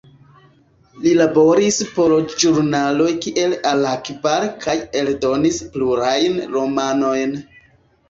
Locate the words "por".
1.97-2.15